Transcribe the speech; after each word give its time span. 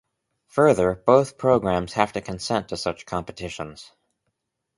Further, 0.47 0.95
both 0.95 1.37
programs 1.37 1.93
have 1.93 2.11
to 2.13 2.21
consent 2.21 2.69
to 2.69 2.75
such 2.77 3.05
competitions. 3.05 3.91